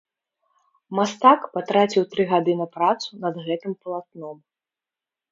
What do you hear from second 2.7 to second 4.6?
працу над гэтым палатном.